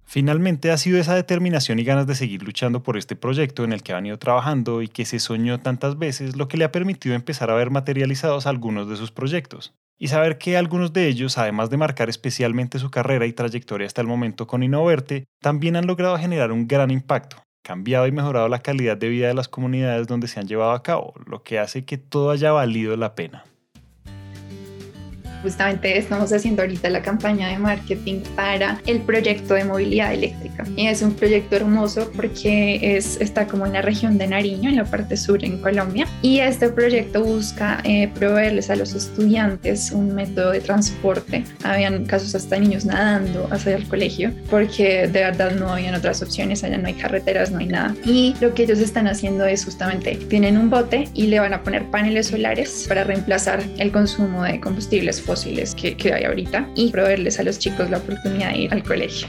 Finalmente 0.06 0.72
ha 0.72 0.78
sido 0.78 1.00
esa 1.00 1.16
determinación 1.16 1.80
y 1.80 1.84
ganas 1.84 2.06
de 2.06 2.16
seguir 2.16 2.44
luchando 2.44 2.84
por 2.84 2.98
este 2.98 3.16
proyecto 3.16 3.64
en 3.64 3.74
el 3.74 3.82
que 3.82 3.94
ha 3.94 3.96
venido 3.96 4.20
trabajando 4.20 4.82
y 4.82 4.88
que 4.88 5.06
se 5.06 5.20
soñó 5.20 5.60
tantas 5.60 5.98
veces 5.98 6.36
lo 6.36 6.48
que 6.48 6.58
le 6.58 6.66
ha 6.66 6.72
permitido 6.72 7.16
empezar 7.16 7.50
a 7.50 7.56
ver 7.56 7.72
materializados 7.72 8.46
algunos 8.46 8.90
de 8.90 8.96
sus 8.96 9.12
proyectos. 9.12 9.74
Y 9.98 10.10
saber 10.10 10.38
que 10.38 10.58
algunos 10.58 10.92
de 10.92 11.08
ellos, 11.08 11.38
además 11.38 11.70
de 11.70 11.78
marcar 11.78 12.10
especialmente 12.10 12.80
su 12.80 12.92
carrera 12.92 13.26
y 13.26 13.34
trayectoria 13.34 13.88
hasta 13.88 14.02
el 14.02 14.08
momento 14.08 14.48
con 14.48 14.64
Innoverte, 14.64 15.26
también 15.42 15.76
han 15.76 15.88
logrado 15.88 16.18
generar 16.18 16.52
un 16.52 16.68
gran 16.68 16.92
impacto, 16.92 17.38
cambiado 17.64 18.06
y 18.08 18.12
mejorado 18.12 18.50
la 18.50 18.60
calidad 18.60 18.98
de 18.98 19.10
vida 19.10 19.28
de 19.28 19.34
las 19.34 19.48
comunidades 19.48 20.08
donde 20.08 20.28
se 20.28 20.40
han 20.40 20.48
llevado 20.48 20.72
a 20.72 20.84
cabo, 20.84 21.14
lo 21.26 21.44
que 21.44 21.60
hace 21.60 21.86
que 21.86 21.98
todo 21.98 22.32
haya 22.32 22.52
valido 22.52 22.98
la 22.98 23.16
pena. 23.16 23.46
Justamente 25.44 25.98
estamos 25.98 26.32
haciendo 26.32 26.62
ahorita 26.62 26.90
la 26.90 27.02
campaña 27.02 27.50
de 27.50 27.60
marketing 27.60 28.22
para 28.34 28.80
el 28.86 29.02
proyecto 29.02 29.56
de 29.56 29.66
movilidad 29.66 30.14
eléctrica. 30.14 30.53
Y 30.76 30.88
es 30.88 31.02
un 31.02 31.14
proyecto 31.14 31.56
hermoso 31.56 32.12
porque 32.16 32.98
es, 32.98 33.20
está 33.20 33.48
como 33.48 33.66
en 33.66 33.74
la 33.74 33.82
región 33.82 34.18
de 34.18 34.28
Nariño, 34.28 34.70
en 34.70 34.78
la 34.78 34.86
parte 34.86 35.18
sur 35.18 35.44
en 35.44 35.60
Colombia. 35.60 36.08
Y 36.22 36.40
este 36.40 36.70
proyecto 36.70 37.24
busca 37.24 37.80
eh, 37.84 38.10
proveerles 38.16 38.70
a 38.70 38.76
los 38.76 38.94
estudiantes 38.94 39.92
un 39.92 40.14
método 40.14 40.52
de 40.52 40.60
transporte. 40.60 41.44
Habían 41.64 42.06
casos 42.06 42.36
hasta 42.36 42.58
niños 42.58 42.86
nadando 42.86 43.48
hacia 43.52 43.76
el 43.76 43.88
colegio 43.88 44.32
porque 44.50 45.08
de 45.08 45.20
verdad 45.20 45.52
no 45.52 45.70
habían 45.70 45.96
otras 45.96 46.22
opciones, 46.22 46.64
allá 46.64 46.78
no 46.78 46.88
hay 46.88 46.94
carreteras, 46.94 47.52
no 47.52 47.60
hay 47.60 47.68
nada. 47.68 47.96
Y 48.06 48.36
lo 48.42 48.54
que 48.54 48.64
ellos 48.64 48.80
están 48.80 49.08
haciendo 49.08 49.46
es 49.46 49.66
justamente, 49.66 50.16
tienen 50.30 50.58
un 50.58 50.70
bote 50.70 51.08
y 51.14 51.28
le 51.28 51.40
van 51.40 51.54
a 51.54 51.64
poner 51.64 51.90
paneles 51.90 52.28
solares 52.28 52.86
para 52.88 53.04
reemplazar 53.04 53.64
el 53.78 53.92
consumo 53.92 54.44
de 54.44 54.60
combustibles 54.60 55.22
fósiles 55.22 55.76
que, 55.76 55.96
que 55.96 56.14
hay 56.14 56.26
ahorita 56.26 56.68
y 56.76 56.92
proveerles 56.92 57.40
a 57.40 57.44
los 57.44 57.60
chicos 57.60 57.90
la 57.90 57.98
oportunidad 57.98 58.52
de 58.52 58.60
ir 58.60 58.74
al 58.74 58.84
colegio. 58.84 59.28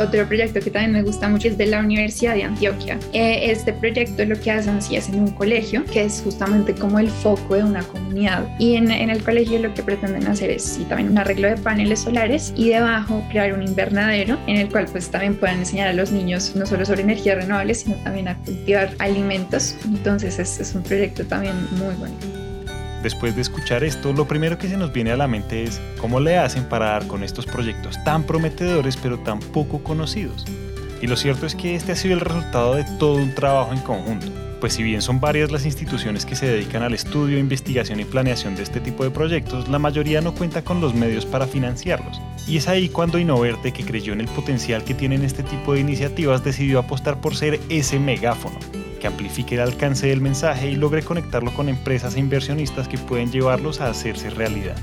Otro 0.00 0.26
proyecto 0.26 0.60
que 0.60 0.70
también 0.70 0.92
me 0.92 1.02
gusta 1.02 1.28
mucho 1.28 1.48
es 1.48 1.58
de 1.58 1.66
la 1.66 1.80
Universidad 1.80 2.34
de 2.34 2.44
Antioquia. 2.44 2.98
Eh, 3.12 3.50
este 3.50 3.72
proyecto 3.72 4.24
lo 4.24 4.38
que 4.40 4.50
hacen 4.50 4.80
sí 4.82 4.96
es 4.96 5.08
en 5.08 5.20
un 5.20 5.30
colegio, 5.30 5.84
que 5.84 6.04
es 6.04 6.20
justamente 6.22 6.74
como 6.74 6.98
el 6.98 7.08
foco 7.08 7.54
de 7.54 7.64
una 7.64 7.82
comunidad. 7.82 8.46
Y 8.58 8.74
en, 8.74 8.90
el 8.90 9.22
colegio 9.22 9.58
lo 9.58 9.72
que 9.74 9.82
pretenden 9.82 10.26
hacer 10.26 10.50
es 10.50 10.62
sí, 10.62 10.84
también 10.84 11.10
un 11.10 11.18
arreglo 11.18 11.48
de 11.48 11.56
paneles 11.56 12.00
solares 12.00 12.52
y 12.56 12.70
debajo 12.70 13.22
crear 13.30 13.52
un 13.52 13.62
invernadero 13.62 14.38
en 14.46 14.56
el 14.56 14.68
cual 14.68 14.86
pues 14.90 15.08
también 15.10 15.36
puedan 15.36 15.58
enseñar 15.58 15.88
a 15.88 15.92
los 15.92 16.10
niños 16.10 16.54
no 16.54 16.66
solo 16.66 16.84
sobre 16.84 17.02
energías 17.02 17.36
renovables, 17.36 17.80
sino 17.80 17.96
también 17.96 18.28
a 18.28 18.36
cultivar 18.38 18.90
alimentos. 18.98 19.76
Entonces 19.84 20.38
es, 20.38 20.60
es 20.60 20.74
un 20.74 20.82
proyecto 20.82 21.24
también 21.24 21.54
muy 21.72 21.94
bonito. 21.94 22.43
Después 23.04 23.36
de 23.36 23.42
escuchar 23.42 23.84
esto, 23.84 24.14
lo 24.14 24.26
primero 24.26 24.56
que 24.56 24.66
se 24.66 24.78
nos 24.78 24.90
viene 24.90 25.12
a 25.12 25.18
la 25.18 25.28
mente 25.28 25.62
es 25.62 25.78
cómo 26.00 26.20
le 26.20 26.38
hacen 26.38 26.64
para 26.64 26.86
dar 26.86 27.06
con 27.06 27.22
estos 27.22 27.44
proyectos 27.44 28.02
tan 28.02 28.22
prometedores 28.22 28.96
pero 28.96 29.18
tan 29.18 29.40
poco 29.40 29.84
conocidos. 29.84 30.46
Y 31.02 31.06
lo 31.06 31.14
cierto 31.14 31.44
es 31.44 31.54
que 31.54 31.74
este 31.74 31.92
ha 31.92 31.96
sido 31.96 32.14
el 32.14 32.20
resultado 32.20 32.76
de 32.76 32.84
todo 32.98 33.16
un 33.16 33.34
trabajo 33.34 33.74
en 33.74 33.80
conjunto, 33.80 34.28
pues 34.58 34.72
si 34.72 34.82
bien 34.82 35.02
son 35.02 35.20
varias 35.20 35.52
las 35.52 35.66
instituciones 35.66 36.24
que 36.24 36.34
se 36.34 36.46
dedican 36.46 36.82
al 36.82 36.94
estudio, 36.94 37.38
investigación 37.38 38.00
y 38.00 38.06
planeación 38.06 38.56
de 38.56 38.62
este 38.62 38.80
tipo 38.80 39.04
de 39.04 39.10
proyectos, 39.10 39.68
la 39.68 39.78
mayoría 39.78 40.22
no 40.22 40.34
cuenta 40.34 40.64
con 40.64 40.80
los 40.80 40.94
medios 40.94 41.26
para 41.26 41.46
financiarlos. 41.46 42.22
Y 42.48 42.56
es 42.56 42.68
ahí 42.68 42.88
cuando 42.88 43.18
Innoverte, 43.18 43.72
que 43.72 43.84
creyó 43.84 44.14
en 44.14 44.22
el 44.22 44.28
potencial 44.28 44.82
que 44.82 44.94
tienen 44.94 45.24
este 45.24 45.42
tipo 45.42 45.74
de 45.74 45.80
iniciativas, 45.80 46.42
decidió 46.42 46.78
apostar 46.78 47.20
por 47.20 47.36
ser 47.36 47.60
ese 47.68 47.98
megáfono 47.98 48.58
que 49.04 49.08
amplifique 49.08 49.56
el 49.56 49.60
alcance 49.60 50.06
del 50.06 50.22
mensaje 50.22 50.70
y 50.70 50.76
logre 50.76 51.02
conectarlo 51.02 51.52
con 51.52 51.68
empresas 51.68 52.16
e 52.16 52.20
inversionistas 52.20 52.88
que 52.88 52.96
pueden 52.96 53.30
llevarlos 53.30 53.82
a 53.82 53.90
hacerse 53.90 54.30
realidad. 54.30 54.76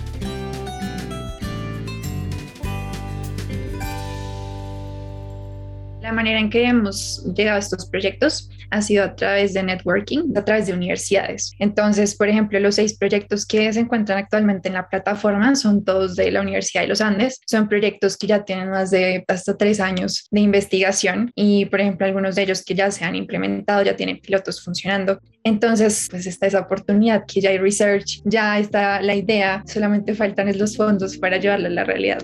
La 6.02 6.12
manera 6.12 6.40
en 6.40 6.52
que 6.52 6.68
hemos 6.68 7.24
llegado 7.34 7.56
a 7.56 7.60
estos 7.60 7.88
proyectos 7.88 8.48
ha 8.72 8.82
sido 8.82 9.04
a 9.04 9.16
través 9.16 9.54
de 9.54 9.64
networking, 9.64 10.36
a 10.36 10.44
través 10.44 10.68
de 10.68 10.74
universidades. 10.74 11.54
Entonces, 11.60 12.16
por 12.16 12.30
ejemplo, 12.30 12.60
los 12.60 12.76
seis 12.76 12.98
proyectos 12.98 13.46
que 13.46 13.72
se 13.72 13.80
encuentran 13.80 14.18
actualmente 14.18 14.70
en 14.70 14.76
la 14.76 14.90
plataforma 14.90 15.56
son 15.56 15.84
todos 15.84 16.16
de 16.16 16.32
la 16.32 16.42
Universidad 16.42 16.84
de 16.84 16.88
los 16.88 17.02
Andes. 17.02 17.40
Son 17.46 17.68
proyectos 17.68 18.18
que 18.18 18.28
ya 18.28 18.44
tienen 18.44 18.70
más 18.70 18.92
de 18.92 19.24
hasta 19.28 19.58
tres 19.58 19.80
años 19.80 20.28
de 20.32 20.42
investigación 20.42 21.32
y, 21.36 21.66
por 21.66 21.82
ejemplo, 21.82 22.06
algunos 22.06 22.36
de 22.36 22.44
ellos 22.44 22.64
que 22.64 22.76
ya 22.76 22.90
se 22.92 23.06
han 23.06 23.16
implementado, 23.16 23.84
ya 23.84 23.96
tienen 23.96 24.20
pilotos 24.20 24.64
funcionando. 24.64 25.20
Entonces, 25.44 26.08
pues 26.10 26.26
está 26.28 26.48
esa 26.48 26.60
oportunidad 26.60 27.24
que 27.28 27.42
ya 27.42 27.50
hay 27.50 27.58
research, 27.58 28.22
ya 28.26 28.60
está 28.60 29.02
la 29.02 29.16
idea, 29.16 29.64
solamente 29.66 30.14
faltan 30.14 30.58
los 30.58 30.78
fondos 30.78 31.18
para 31.18 31.38
llevarla 31.38 31.68
a 31.68 31.72
la 31.72 31.84
realidad. 31.84 32.24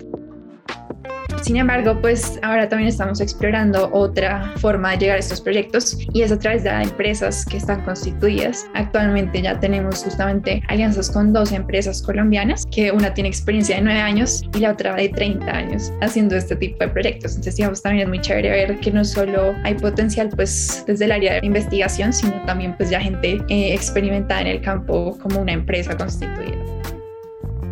Sin 1.42 1.56
embargo, 1.56 1.98
pues 2.00 2.38
ahora 2.42 2.68
también 2.68 2.88
estamos 2.88 3.20
explorando 3.20 3.90
otra 3.92 4.52
forma 4.56 4.90
de 4.92 4.98
llegar 4.98 5.16
a 5.16 5.20
estos 5.20 5.40
proyectos 5.40 5.96
y 6.12 6.22
es 6.22 6.32
a 6.32 6.38
través 6.38 6.64
de 6.64 6.70
empresas 6.70 7.44
que 7.44 7.56
están 7.56 7.82
constituidas. 7.84 8.66
Actualmente 8.74 9.40
ya 9.40 9.58
tenemos 9.58 10.02
justamente 10.04 10.62
alianzas 10.68 11.10
con 11.10 11.32
dos 11.32 11.52
empresas 11.52 12.02
colombianas, 12.02 12.66
que 12.70 12.90
una 12.92 13.14
tiene 13.14 13.28
experiencia 13.28 13.76
de 13.76 13.82
nueve 13.82 14.00
años 14.00 14.42
y 14.54 14.58
la 14.58 14.72
otra 14.72 14.94
de 14.94 15.08
30 15.08 15.50
años 15.50 15.92
haciendo 16.00 16.36
este 16.36 16.56
tipo 16.56 16.78
de 16.80 16.88
proyectos. 16.88 17.32
Entonces, 17.32 17.56
digamos, 17.56 17.82
también 17.82 18.04
es 18.04 18.08
muy 18.08 18.20
chévere 18.20 18.50
ver 18.50 18.80
que 18.80 18.90
no 18.90 19.04
solo 19.04 19.54
hay 19.64 19.74
potencial 19.74 20.28
pues 20.34 20.84
desde 20.86 21.04
el 21.04 21.12
área 21.12 21.40
de 21.40 21.46
investigación, 21.46 22.12
sino 22.12 22.44
también 22.44 22.76
pues 22.76 22.90
ya 22.90 23.00
gente 23.00 23.40
eh, 23.48 23.74
experimentada 23.74 24.42
en 24.42 24.46
el 24.48 24.60
campo 24.60 25.16
como 25.22 25.40
una 25.40 25.52
empresa 25.52 25.96
constituida. 25.96 26.56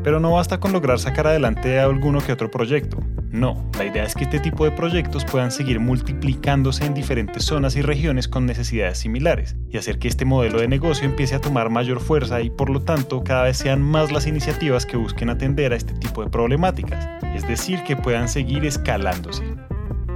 Pero 0.02 0.20
no 0.20 0.32
basta 0.32 0.60
con 0.60 0.72
lograr 0.72 1.00
sacar 1.00 1.26
adelante 1.26 1.80
alguno 1.80 2.20
que 2.20 2.32
otro 2.32 2.48
proyecto. 2.48 2.98
No, 3.36 3.62
la 3.76 3.84
idea 3.84 4.02
es 4.02 4.14
que 4.14 4.24
este 4.24 4.40
tipo 4.40 4.64
de 4.64 4.70
proyectos 4.70 5.26
puedan 5.26 5.50
seguir 5.50 5.78
multiplicándose 5.78 6.86
en 6.86 6.94
diferentes 6.94 7.44
zonas 7.44 7.76
y 7.76 7.82
regiones 7.82 8.28
con 8.28 8.46
necesidades 8.46 8.96
similares 8.96 9.56
y 9.68 9.76
hacer 9.76 9.98
que 9.98 10.08
este 10.08 10.24
modelo 10.24 10.58
de 10.58 10.68
negocio 10.68 11.04
empiece 11.04 11.34
a 11.34 11.40
tomar 11.42 11.68
mayor 11.68 12.00
fuerza 12.00 12.40
y 12.40 12.48
por 12.48 12.70
lo 12.70 12.80
tanto 12.80 13.22
cada 13.24 13.42
vez 13.42 13.58
sean 13.58 13.82
más 13.82 14.10
las 14.10 14.26
iniciativas 14.26 14.86
que 14.86 14.96
busquen 14.96 15.28
atender 15.28 15.74
a 15.74 15.76
este 15.76 15.92
tipo 15.92 16.24
de 16.24 16.30
problemáticas, 16.30 17.06
es 17.34 17.46
decir, 17.46 17.82
que 17.82 17.94
puedan 17.94 18.30
seguir 18.30 18.64
escalándose 18.64 19.44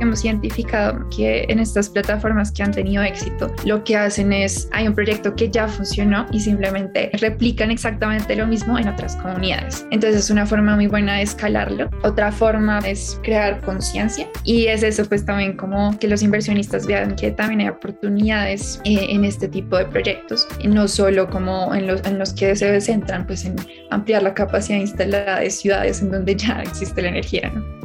hemos 0.05 0.25
identificado 0.25 1.09
que 1.11 1.47
en 1.49 1.59
estas 1.59 1.89
plataformas 1.89 2.53
que 2.53 2.63
han 2.63 2.73
tenido 2.73 3.03
éxito, 3.03 3.53
lo 3.65 3.83
que 3.85 3.97
hacen 3.97 4.33
es, 4.33 4.69
hay 4.73 4.89
un 4.89 4.95
proyecto 4.95 5.35
que 5.35 5.51
ya 5.51 5.69
funcionó 5.69 6.27
y 6.33 6.41
simplemente 6.41 7.11
replican 7.21 7.71
exactamente 7.71 8.37
lo 8.37 8.47
mismo 8.47 8.79
en 8.79 8.89
otras 8.89 9.17
comunidades. 9.17 9.87
Entonces 9.91 10.25
es 10.25 10.31
una 10.31 10.47
forma 10.47 10.77
muy 10.77 10.87
buena 10.87 11.17
de 11.17 11.23
escalarlo. 11.23 11.91
Otra 12.03 12.33
forma 12.33 12.79
es 12.81 13.21
crear 13.23 13.61
conciencia 13.61 14.29
y 14.45 14.67
es 14.67 14.83
eso 14.83 15.05
pues 15.05 15.25
también 15.25 15.57
como 15.57 15.99
que 15.99 16.09
los 16.09 16.23
inversionistas 16.23 16.87
vean 16.87 17.17
que 17.17 17.31
también 17.31 17.61
hay 17.61 17.69
oportunidades 17.69 18.81
eh, 18.85 19.07
en 19.09 19.25
este 19.25 19.49
tipo 19.49 19.77
de 19.77 19.87
proyectos, 19.87 20.47
no 20.65 20.89
solo 20.89 21.29
como 21.29 21.75
en 21.75 21.87
los, 21.87 22.05
en 22.05 22.19
los 22.19 22.33
que 22.33 22.55
se 22.57 22.81
centran 22.81 23.27
pues 23.27 23.45
en 23.45 23.57
ampliar 23.91 24.23
la 24.23 24.35
capacidad 24.35 24.79
instalada 24.79 25.41
de 25.41 25.51
ciudades 25.51 26.03
en 26.03 26.11
donde 26.11 26.35
ya 26.35 26.63
existe 26.63 27.03
la 27.03 27.09
energía. 27.09 27.51
¿no? 27.55 27.80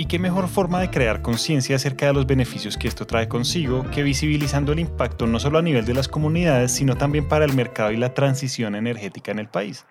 ¿Y 0.00 0.06
qué 0.06 0.18
mejor 0.18 0.48
forma 0.48 0.80
de 0.80 0.88
crear 0.88 1.20
conciencia 1.20 1.76
acerca 1.76 2.06
de 2.06 2.14
los 2.14 2.26
beneficios 2.26 2.78
que 2.78 2.88
esto 2.88 3.06
trae 3.06 3.28
consigo 3.28 3.84
que 3.90 4.02
visibilizando 4.02 4.72
el 4.72 4.78
impacto 4.78 5.26
no 5.26 5.38
solo 5.38 5.58
a 5.58 5.62
nivel 5.62 5.84
de 5.84 5.92
las 5.92 6.08
comunidades, 6.08 6.72
sino 6.72 6.96
también 6.96 7.28
para 7.28 7.44
el 7.44 7.52
mercado 7.52 7.92
y 7.92 7.98
la 7.98 8.14
transición 8.14 8.76
energética 8.76 9.30
en 9.30 9.40
el 9.40 9.48
país? 9.50 9.84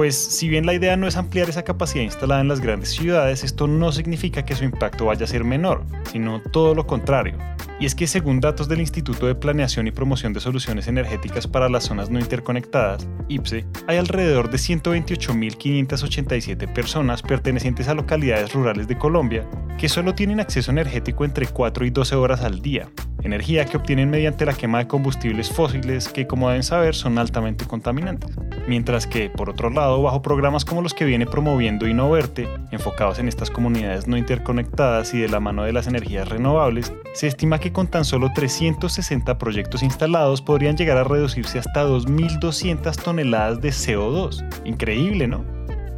Pues 0.00 0.16
si 0.16 0.48
bien 0.48 0.64
la 0.64 0.72
idea 0.72 0.96
no 0.96 1.06
es 1.06 1.18
ampliar 1.18 1.50
esa 1.50 1.62
capacidad 1.62 2.02
instalada 2.02 2.40
en 2.40 2.48
las 2.48 2.60
grandes 2.60 2.88
ciudades, 2.88 3.44
esto 3.44 3.66
no 3.66 3.92
significa 3.92 4.46
que 4.46 4.54
su 4.54 4.64
impacto 4.64 5.04
vaya 5.04 5.24
a 5.24 5.28
ser 5.28 5.44
menor, 5.44 5.84
sino 6.10 6.40
todo 6.40 6.74
lo 6.74 6.86
contrario. 6.86 7.36
Y 7.78 7.84
es 7.84 7.94
que 7.94 8.06
según 8.06 8.40
datos 8.40 8.66
del 8.66 8.80
Instituto 8.80 9.26
de 9.26 9.34
Planeación 9.34 9.86
y 9.86 9.90
Promoción 9.90 10.32
de 10.32 10.40
Soluciones 10.40 10.88
Energéticas 10.88 11.46
para 11.46 11.68
las 11.68 11.84
Zonas 11.84 12.08
No 12.08 12.18
Interconectadas, 12.18 13.06
IPSE, 13.28 13.66
hay 13.88 13.98
alrededor 13.98 14.50
de 14.50 14.56
128.587 14.56 16.72
personas 16.72 17.20
pertenecientes 17.20 17.86
a 17.88 17.94
localidades 17.94 18.54
rurales 18.54 18.88
de 18.88 18.96
Colombia 18.96 19.46
que 19.76 19.90
solo 19.90 20.14
tienen 20.14 20.40
acceso 20.40 20.70
energético 20.70 21.26
entre 21.26 21.46
4 21.46 21.84
y 21.84 21.90
12 21.90 22.16
horas 22.16 22.40
al 22.40 22.62
día, 22.62 22.88
energía 23.22 23.64
que 23.64 23.76
obtienen 23.76 24.10
mediante 24.10 24.46
la 24.46 24.54
quema 24.54 24.78
de 24.78 24.86
combustibles 24.86 25.50
fósiles 25.50 26.08
que 26.08 26.26
como 26.26 26.48
deben 26.48 26.62
saber 26.62 26.94
son 26.94 27.18
altamente 27.18 27.64
contaminantes. 27.66 28.30
Mientras 28.66 29.06
que, 29.06 29.30
por 29.30 29.50
otro 29.50 29.70
lado, 29.70 30.02
bajo 30.02 30.22
programas 30.22 30.64
como 30.64 30.82
los 30.82 30.94
que 30.94 31.04
viene 31.04 31.26
promoviendo 31.26 31.86
Innoverte, 31.86 32.48
enfocados 32.70 33.18
en 33.18 33.28
estas 33.28 33.50
comunidades 33.50 34.06
no 34.06 34.16
interconectadas 34.16 35.12
y 35.14 35.18
de 35.18 35.28
la 35.28 35.40
mano 35.40 35.64
de 35.64 35.72
las 35.72 35.86
energías 35.86 36.28
renovables, 36.28 36.92
se 37.14 37.26
estima 37.26 37.58
que 37.58 37.72
con 37.72 37.88
tan 37.88 38.04
solo 38.04 38.30
360 38.34 39.38
proyectos 39.38 39.82
instalados 39.82 40.42
podrían 40.42 40.76
llegar 40.76 40.98
a 40.98 41.04
reducirse 41.04 41.58
hasta 41.58 41.84
2.200 41.84 42.96
toneladas 43.02 43.60
de 43.60 43.70
CO2. 43.70 44.44
Increíble, 44.64 45.26
¿no? 45.26 45.44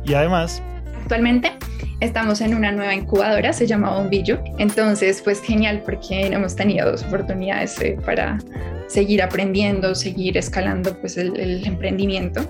Y 0.05 0.14
además... 0.14 0.62
Actualmente 1.02 1.52
estamos 1.99 2.40
en 2.40 2.54
una 2.54 2.71
nueva 2.71 2.94
incubadora, 2.94 3.52
se 3.52 3.66
llama 3.66 3.92
Bombillo. 3.94 4.38
Entonces, 4.59 5.21
pues 5.21 5.42
genial 5.42 5.82
porque 5.85 6.26
hemos 6.26 6.54
tenido 6.54 6.90
dos 6.90 7.02
oportunidades 7.02 7.78
eh, 7.80 7.99
para 8.06 8.38
seguir 8.87 9.21
aprendiendo, 9.21 9.97
seguir 9.97 10.38
escalando 10.38 10.97
pues 11.00 11.16
el, 11.18 11.38
el 11.38 11.66
emprendimiento 11.66 12.40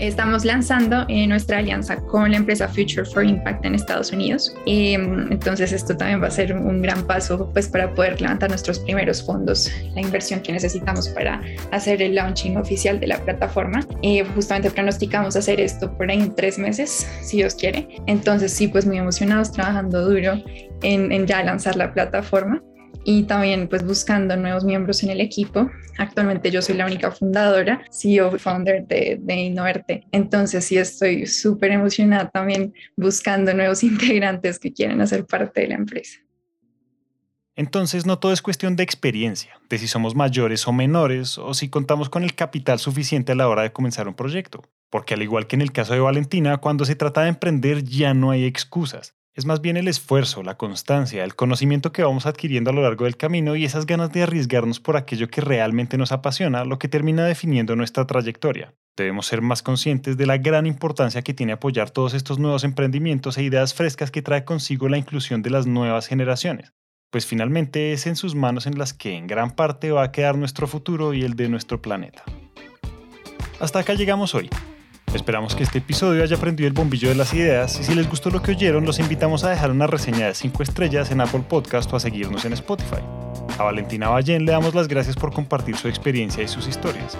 estamos 0.00 0.44
lanzando 0.44 1.04
eh, 1.08 1.26
nuestra 1.26 1.58
alianza 1.58 1.96
con 1.96 2.30
la 2.30 2.38
empresa 2.38 2.66
Future 2.68 3.04
for 3.04 3.24
Impact 3.24 3.64
en 3.64 3.74
Estados 3.74 4.12
Unidos. 4.12 4.52
Mm, 4.66 5.32
entonces 5.32 5.72
esto 5.72 5.96
también 5.96 6.22
va 6.22 6.28
a 6.28 6.30
ser 6.30 6.54
un 6.56 6.82
gran 6.82 7.06
paso 7.06 7.50
pues, 7.52 7.68
para 7.68 7.92
poder 7.94 8.20
levantar 8.20 8.48
nuestros 8.48 8.78
primeros 8.80 9.22
fondos, 9.22 9.70
la 9.94 10.00
inversión 10.00 10.40
que 10.40 10.52
necesitamos 10.52 11.08
para 11.10 11.40
hacer 11.70 12.02
el 12.02 12.14
launching 12.14 12.56
oficial 12.56 12.98
de 12.98 13.08
la 13.08 13.18
plataforma. 13.18 13.80
Y 14.02 14.22
justamente 14.34 14.70
pronosticamos 14.70 15.36
hacer 15.36 15.60
esto 15.60 15.96
por 15.96 16.10
ahí 16.10 16.20
en 16.20 16.34
tres 16.34 16.58
meses, 16.58 17.06
si 17.22 17.38
Dios 17.38 17.54
quiere. 17.54 17.88
Entonces 18.06 18.52
sí, 18.52 18.68
pues 18.68 18.86
muy 18.86 18.98
emocionados, 18.98 19.52
trabajando 19.52 20.08
duro 20.08 20.42
en 20.82 21.26
ya 21.26 21.42
lanzar 21.44 21.76
la 21.76 21.92
plataforma 21.92 22.62
y 23.04 23.24
también 23.24 23.68
pues 23.68 23.84
buscando 23.84 24.36
nuevos 24.36 24.64
miembros 24.64 25.02
en 25.02 25.10
el 25.10 25.20
equipo. 25.20 25.70
Actualmente 25.98 26.50
yo 26.50 26.62
soy 26.62 26.76
la 26.76 26.86
única 26.86 27.10
fundadora, 27.10 27.82
CEO, 27.90 28.38
founder 28.38 28.86
de, 28.86 29.18
de 29.20 29.34
Innoverte. 29.34 30.06
Entonces 30.12 30.64
sí 30.64 30.76
estoy 30.78 31.26
súper 31.26 31.72
emocionada 31.72 32.28
también 32.30 32.74
buscando 32.96 33.54
nuevos 33.54 33.82
integrantes 33.82 34.58
que 34.58 34.72
quieren 34.72 35.00
hacer 35.00 35.24
parte 35.26 35.62
de 35.62 35.68
la 35.68 35.74
empresa. 35.76 36.18
Entonces 37.56 38.06
no 38.06 38.18
todo 38.18 38.32
es 38.32 38.40
cuestión 38.40 38.74
de 38.76 38.82
experiencia, 38.82 39.60
de 39.68 39.76
si 39.76 39.86
somos 39.86 40.14
mayores 40.14 40.66
o 40.66 40.72
menores 40.72 41.36
o 41.36 41.52
si 41.52 41.68
contamos 41.68 42.08
con 42.08 42.22
el 42.22 42.34
capital 42.34 42.78
suficiente 42.78 43.32
a 43.32 43.34
la 43.34 43.48
hora 43.48 43.62
de 43.62 43.72
comenzar 43.72 44.08
un 44.08 44.14
proyecto. 44.14 44.62
Porque 44.88 45.12
al 45.12 45.22
igual 45.22 45.46
que 45.46 45.56
en 45.56 45.62
el 45.62 45.70
caso 45.70 45.92
de 45.92 46.00
Valentina, 46.00 46.56
cuando 46.56 46.86
se 46.86 46.96
trata 46.96 47.22
de 47.22 47.28
emprender 47.28 47.84
ya 47.84 48.14
no 48.14 48.30
hay 48.30 48.46
excusas. 48.46 49.14
Es 49.34 49.46
más 49.46 49.60
bien 49.60 49.76
el 49.76 49.86
esfuerzo, 49.86 50.42
la 50.42 50.56
constancia, 50.56 51.22
el 51.22 51.36
conocimiento 51.36 51.92
que 51.92 52.02
vamos 52.02 52.26
adquiriendo 52.26 52.70
a 52.70 52.72
lo 52.72 52.82
largo 52.82 53.04
del 53.04 53.16
camino 53.16 53.54
y 53.54 53.64
esas 53.64 53.86
ganas 53.86 54.12
de 54.12 54.24
arriesgarnos 54.24 54.80
por 54.80 54.96
aquello 54.96 55.28
que 55.28 55.40
realmente 55.40 55.96
nos 55.96 56.12
apasiona 56.12 56.64
lo 56.64 56.78
que 56.78 56.88
termina 56.88 57.24
definiendo 57.24 57.76
nuestra 57.76 58.06
trayectoria. 58.06 58.74
Debemos 58.96 59.26
ser 59.26 59.40
más 59.40 59.62
conscientes 59.62 60.16
de 60.16 60.26
la 60.26 60.38
gran 60.38 60.66
importancia 60.66 61.22
que 61.22 61.34
tiene 61.34 61.52
apoyar 61.52 61.90
todos 61.90 62.14
estos 62.14 62.38
nuevos 62.38 62.64
emprendimientos 62.64 63.38
e 63.38 63.44
ideas 63.44 63.72
frescas 63.72 64.10
que 64.10 64.22
trae 64.22 64.44
consigo 64.44 64.88
la 64.88 64.98
inclusión 64.98 65.42
de 65.42 65.50
las 65.50 65.66
nuevas 65.66 66.06
generaciones 66.06 66.72
pues 67.10 67.26
finalmente 67.26 67.92
es 67.92 68.06
en 68.06 68.16
sus 68.16 68.34
manos 68.34 68.66
en 68.66 68.78
las 68.78 68.94
que 68.94 69.16
en 69.16 69.26
gran 69.26 69.50
parte 69.50 69.90
va 69.90 70.04
a 70.04 70.12
quedar 70.12 70.38
nuestro 70.38 70.66
futuro 70.66 71.12
y 71.12 71.22
el 71.22 71.34
de 71.34 71.48
nuestro 71.48 71.82
planeta. 71.82 72.22
Hasta 73.58 73.80
acá 73.80 73.94
llegamos 73.94 74.34
hoy. 74.34 74.48
Esperamos 75.14 75.56
que 75.56 75.64
este 75.64 75.78
episodio 75.78 76.22
haya 76.22 76.36
prendido 76.36 76.68
el 76.68 76.72
bombillo 76.72 77.08
de 77.08 77.16
las 77.16 77.34
ideas 77.34 77.80
y 77.80 77.84
si 77.84 77.94
les 77.96 78.08
gustó 78.08 78.30
lo 78.30 78.40
que 78.42 78.52
oyeron 78.52 78.84
los 78.84 79.00
invitamos 79.00 79.42
a 79.42 79.50
dejar 79.50 79.72
una 79.72 79.88
reseña 79.88 80.26
de 80.26 80.34
5 80.34 80.62
estrellas 80.62 81.10
en 81.10 81.20
Apple 81.20 81.44
Podcast 81.48 81.92
o 81.92 81.96
a 81.96 82.00
seguirnos 82.00 82.44
en 82.44 82.52
Spotify. 82.52 83.02
A 83.58 83.64
Valentina 83.64 84.08
Ballén 84.08 84.44
le 84.44 84.52
damos 84.52 84.72
las 84.72 84.86
gracias 84.86 85.16
por 85.16 85.32
compartir 85.32 85.76
su 85.76 85.88
experiencia 85.88 86.44
y 86.44 86.48
sus 86.48 86.68
historias. 86.68 87.18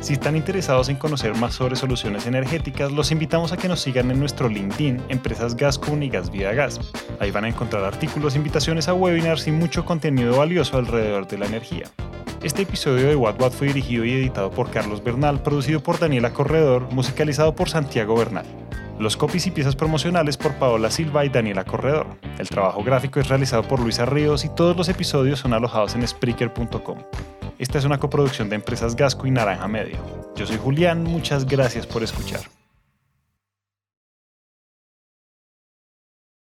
Si 0.00 0.12
están 0.12 0.36
interesados 0.36 0.88
en 0.90 0.96
conocer 0.96 1.34
más 1.34 1.54
sobre 1.54 1.74
soluciones 1.74 2.26
energéticas, 2.26 2.92
los 2.92 3.10
invitamos 3.10 3.52
a 3.52 3.56
que 3.56 3.68
nos 3.68 3.80
sigan 3.80 4.10
en 4.12 4.20
nuestro 4.20 4.48
LinkedIn, 4.48 5.02
Empresas 5.08 5.56
Gascon 5.56 6.02
y 6.04 6.10
Gas 6.10 6.30
Vida 6.30 6.52
Gas. 6.52 6.78
Ahí 7.18 7.32
van 7.32 7.46
a 7.46 7.48
encontrar 7.48 7.84
artículos, 7.84 8.36
invitaciones 8.36 8.86
a 8.86 8.94
webinars 8.94 9.48
y 9.48 9.50
mucho 9.50 9.84
contenido 9.84 10.36
valioso 10.36 10.78
alrededor 10.78 11.26
de 11.26 11.38
la 11.38 11.46
energía. 11.46 11.86
Este 12.44 12.60
episodio 12.60 13.08
de 13.08 13.16
What 13.16 13.40
What 13.40 13.52
fue 13.52 13.68
dirigido 13.68 14.04
y 14.04 14.12
editado 14.12 14.50
por 14.50 14.70
Carlos 14.70 15.02
Bernal, 15.02 15.42
producido 15.42 15.82
por 15.82 15.98
Daniela 15.98 16.34
Corredor, 16.34 16.92
musicalizado 16.92 17.54
por 17.54 17.70
Santiago 17.70 18.14
Bernal. 18.14 18.44
Los 18.98 19.16
copies 19.16 19.46
y 19.46 19.50
piezas 19.50 19.74
promocionales 19.74 20.36
por 20.36 20.52
Paola 20.56 20.90
Silva 20.90 21.24
y 21.24 21.30
Daniela 21.30 21.64
Corredor. 21.64 22.06
El 22.38 22.50
trabajo 22.50 22.84
gráfico 22.84 23.18
es 23.18 23.28
realizado 23.28 23.62
por 23.62 23.80
Luisa 23.80 24.04
Ríos 24.04 24.44
y 24.44 24.50
todos 24.50 24.76
los 24.76 24.90
episodios 24.90 25.38
son 25.38 25.54
alojados 25.54 25.94
en 25.94 26.06
Spreaker.com. 26.06 26.98
Esta 27.58 27.78
es 27.78 27.86
una 27.86 27.98
coproducción 27.98 28.50
de 28.50 28.56
Empresas 28.56 28.94
Gasco 28.94 29.26
y 29.26 29.30
Naranja 29.30 29.66
Media. 29.66 29.98
Yo 30.36 30.46
soy 30.46 30.58
Julián, 30.58 31.02
muchas 31.02 31.46
gracias 31.46 31.86
por 31.86 32.02
escuchar. 32.02 32.42